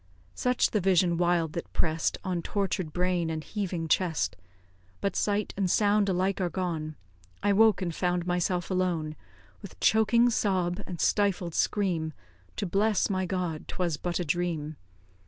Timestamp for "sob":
10.31-10.81